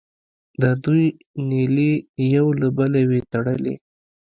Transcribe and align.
د 0.61 0.63
دوی 0.83 1.05
نیلې 1.49 1.91
یو 2.35 2.47
له 2.59 2.67
بله 2.77 3.01
وې 3.09 3.19
تړلې. 3.31 3.75